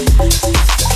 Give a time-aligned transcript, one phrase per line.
[0.00, 0.89] life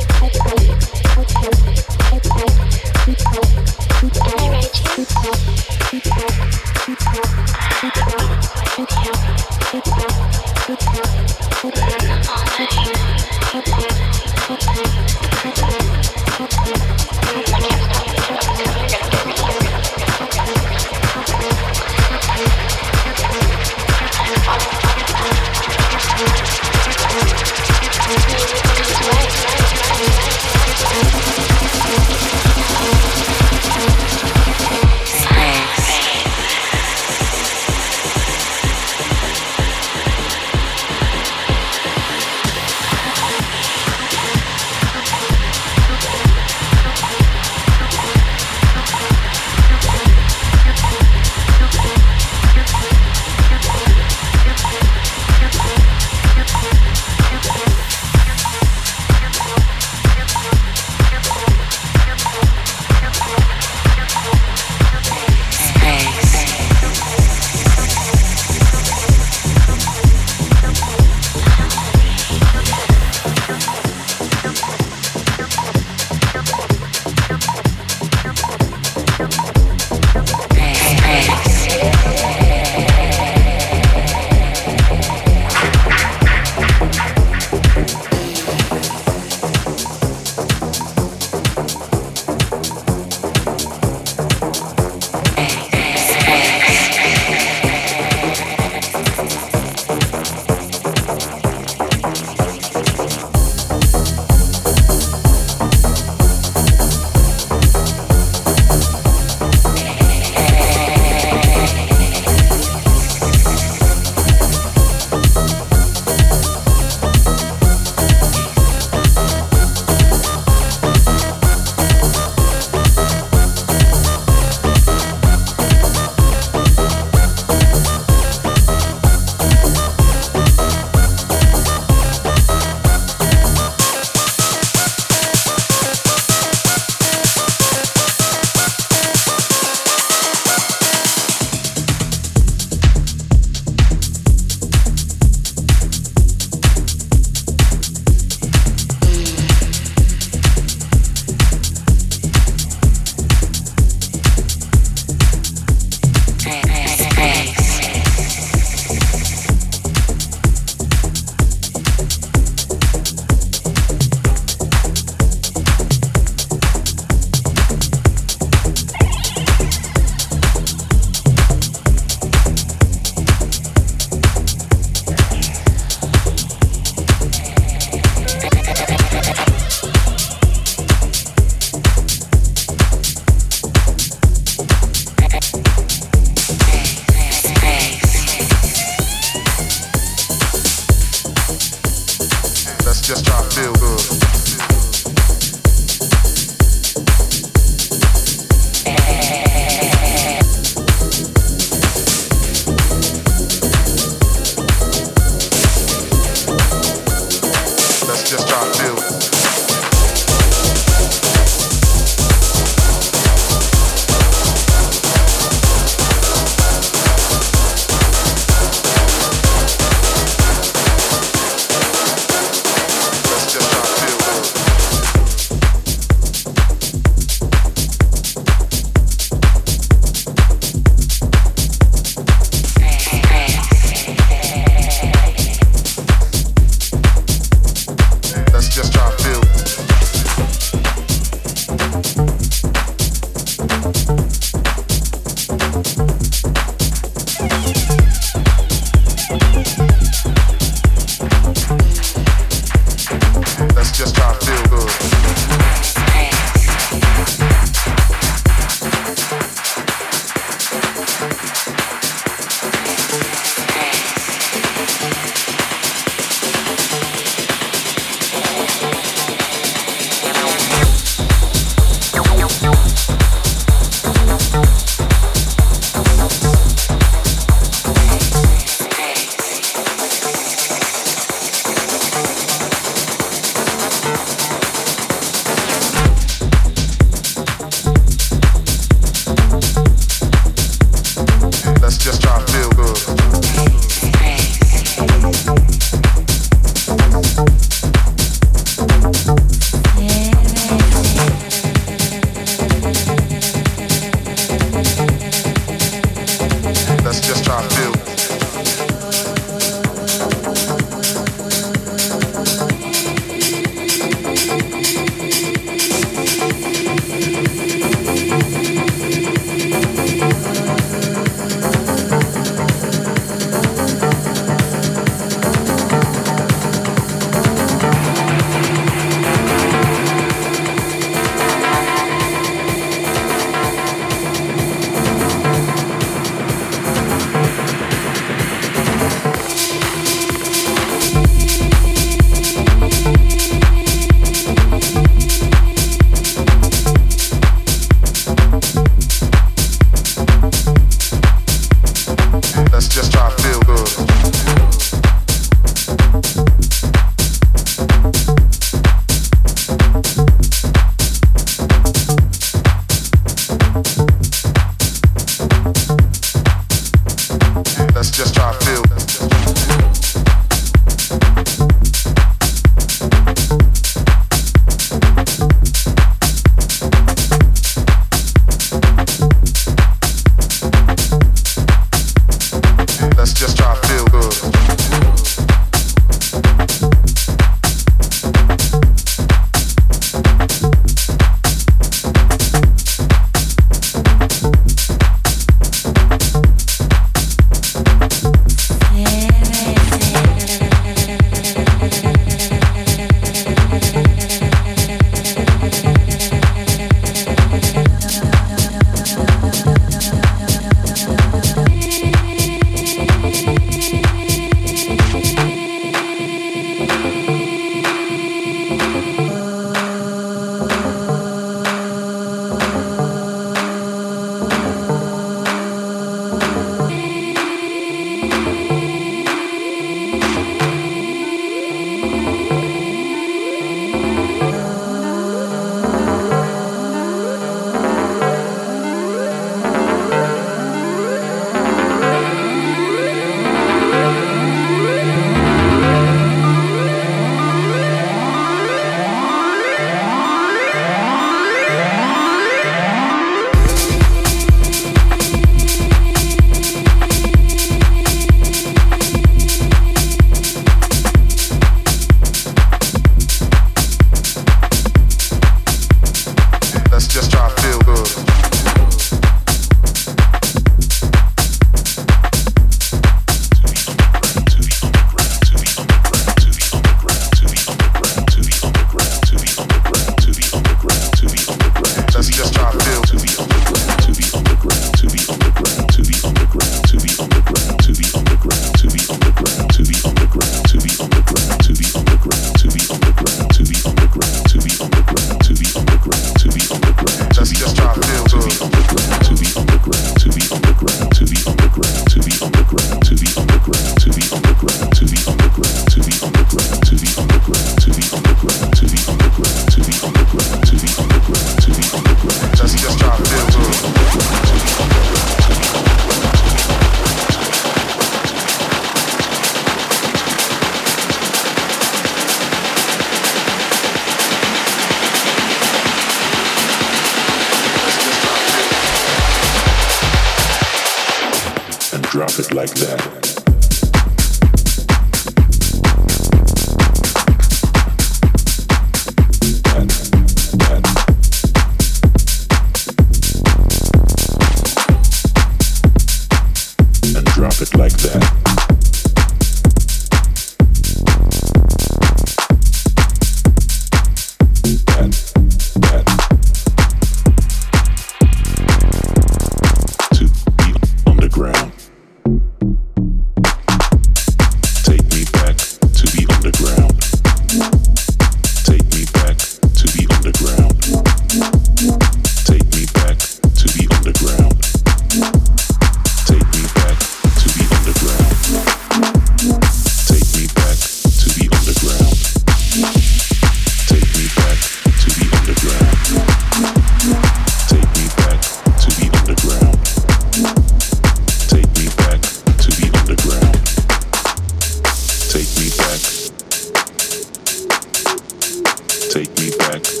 [599.71, 600.00] Thanks.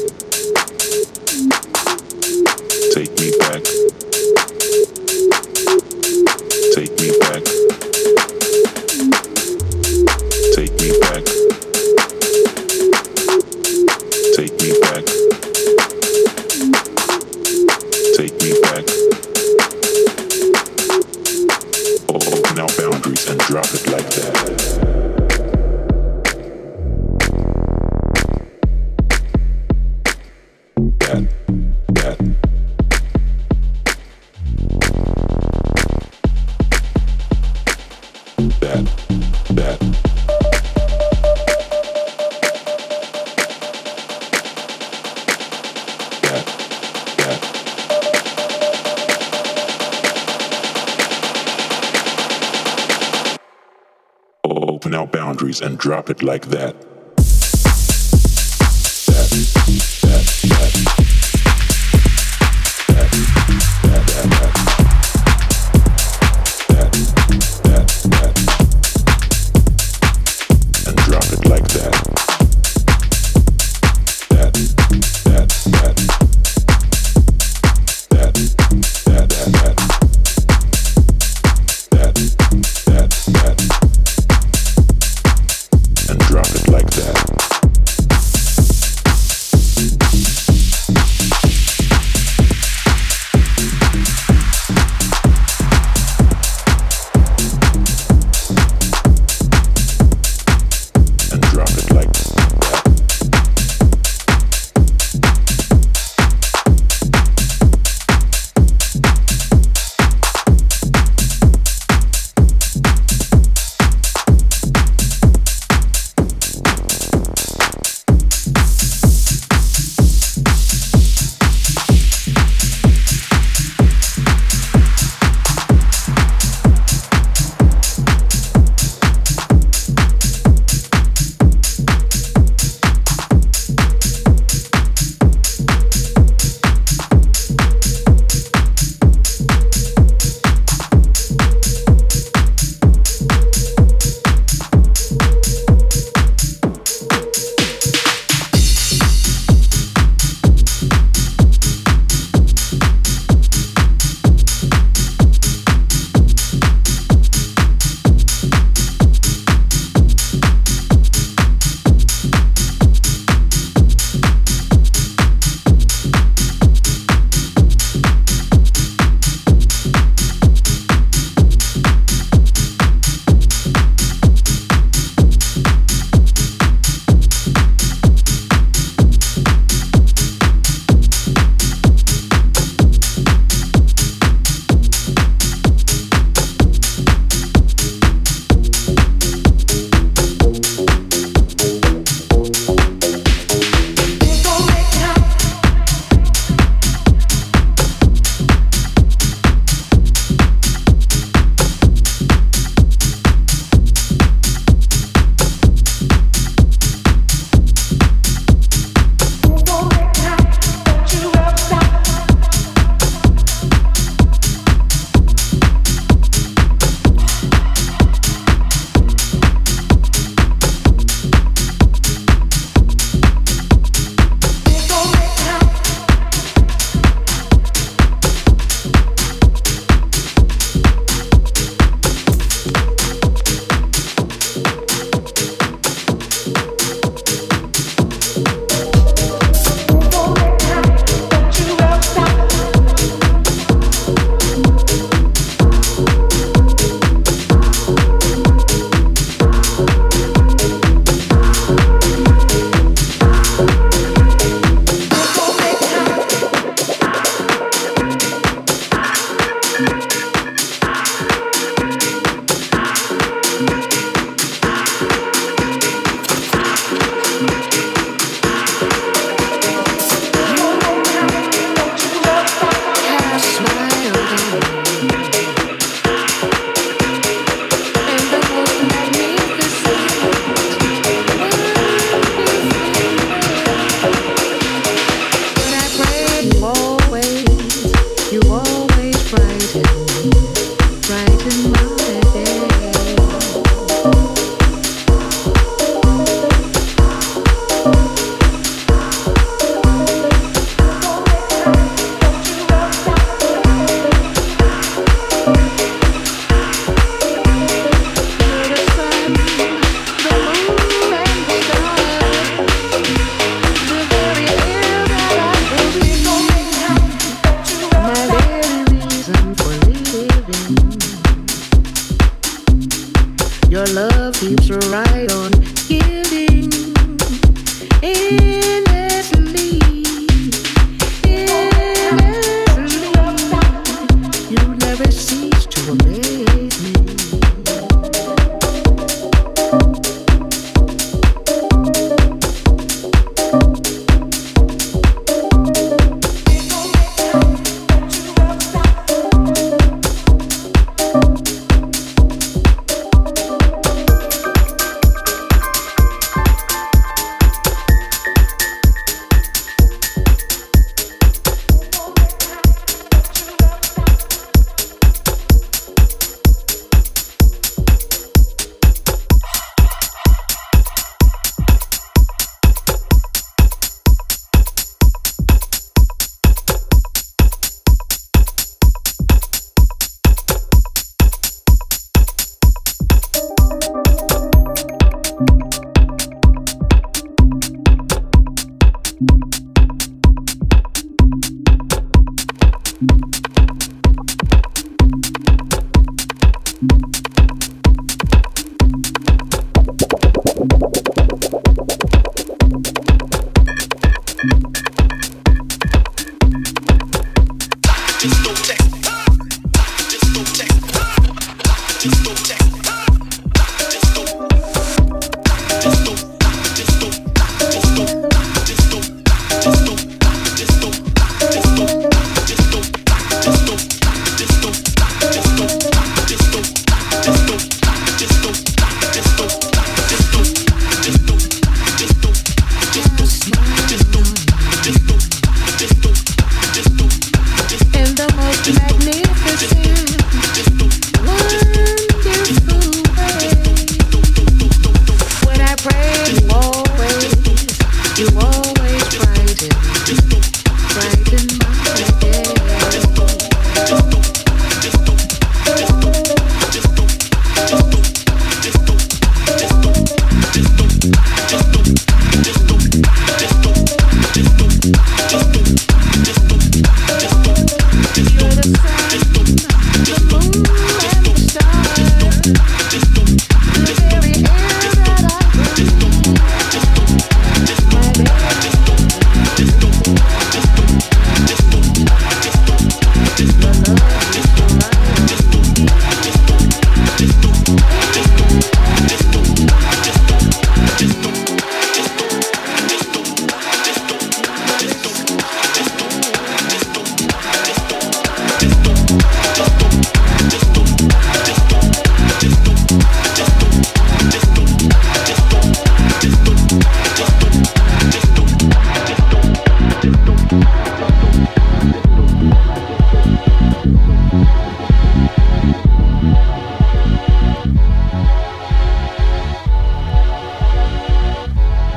[55.61, 56.90] And drop it like that.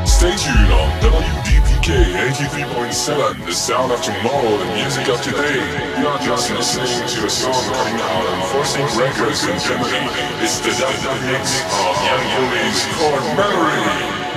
[0.07, 1.89] Stay tuned on WDPK
[2.25, 3.39] eighty three point seven.
[3.45, 5.61] the sound of tomorrow, the music of today.
[6.01, 10.09] You're just listening to a song coming out on Forcing Records in Germany.
[10.41, 14.34] It's the dynamics of Young Yuli's core memory.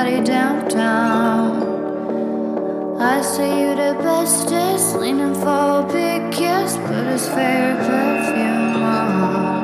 [0.00, 1.50] party downtown.
[2.98, 9.59] I see you the bestest, leaning for a big kiss, put his favorite perfume on.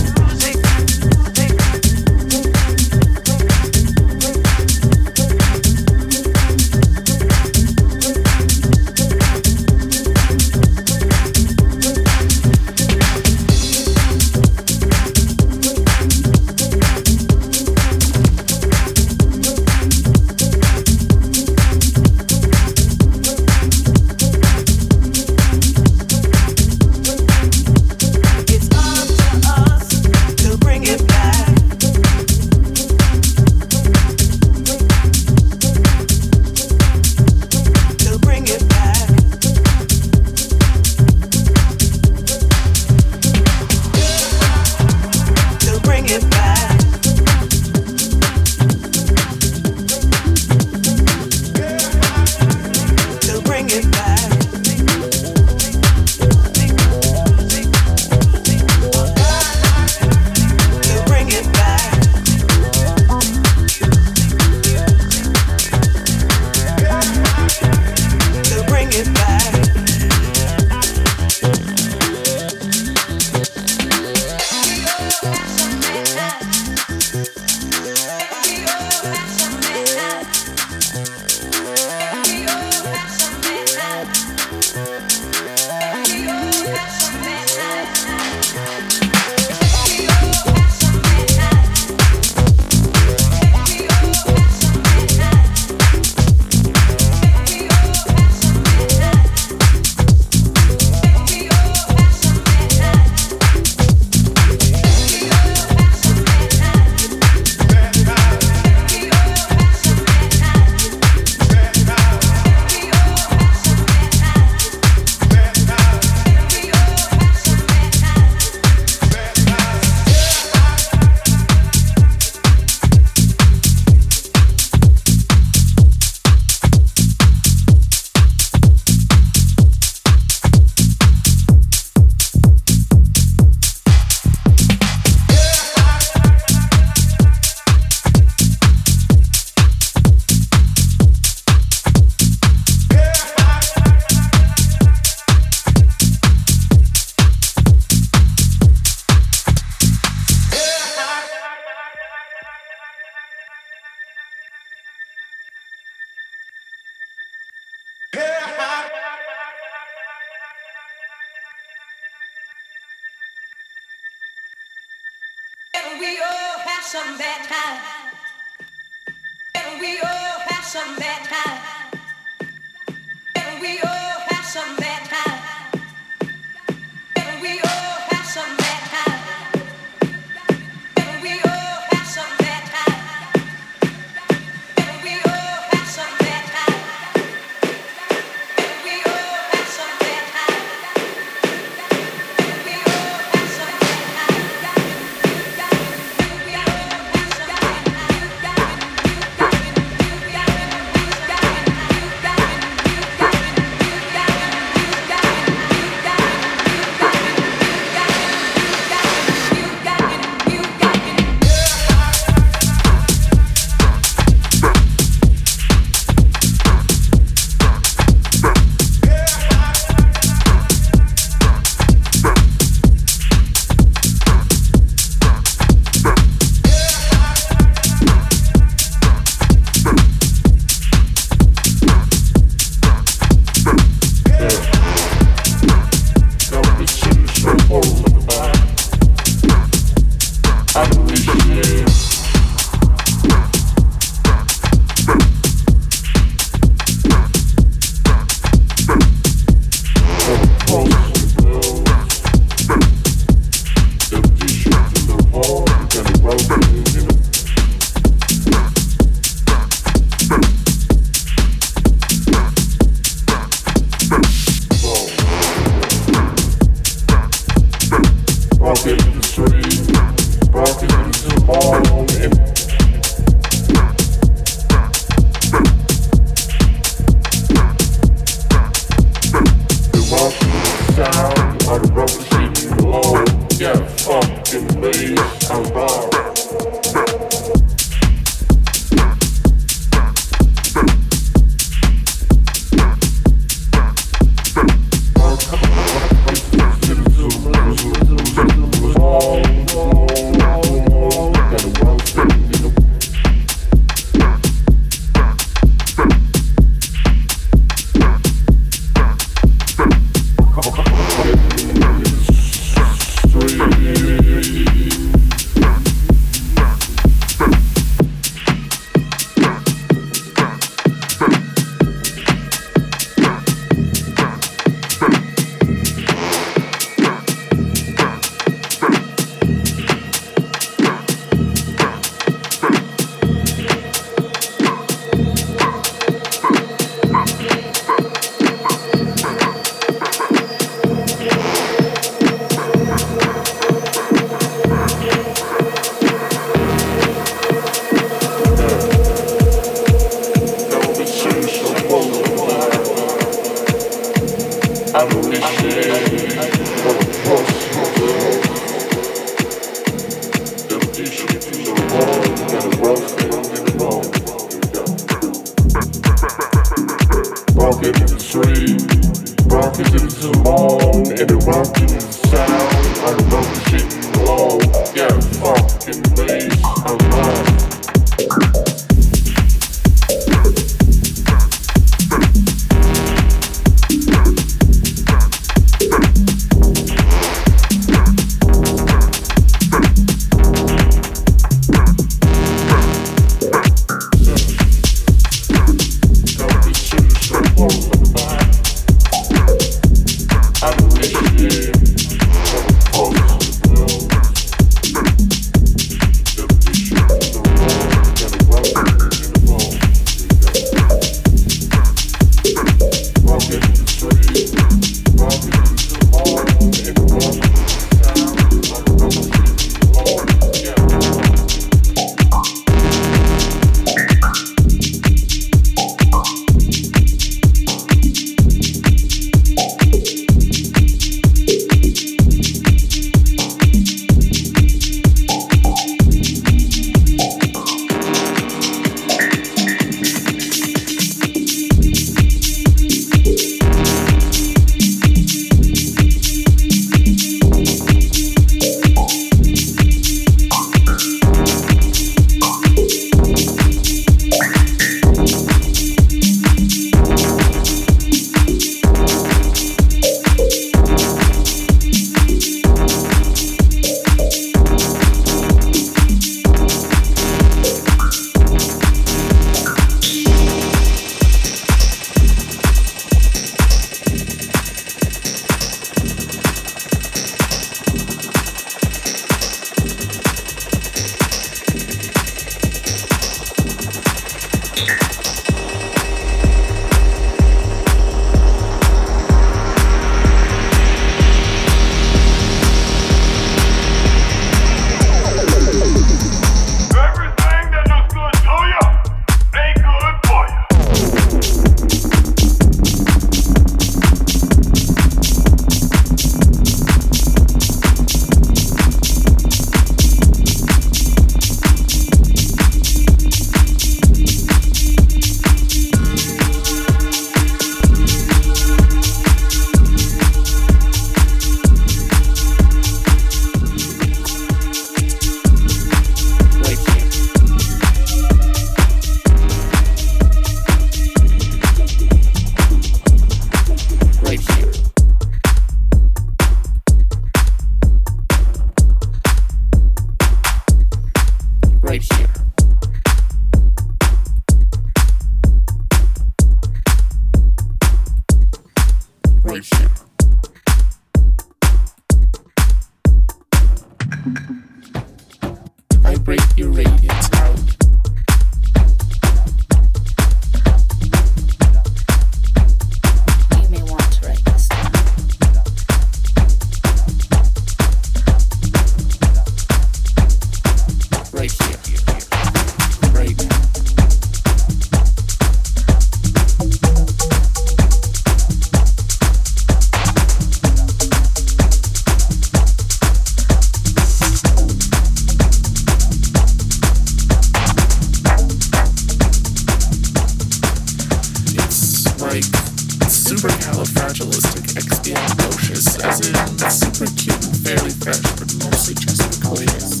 [593.92, 600.00] fragilistic, expialocious, as in super cute and fairly fresh, but mostly just rebellious,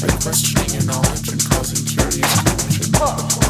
[0.00, 3.43] by questioning your knowledge and causing curious commotion.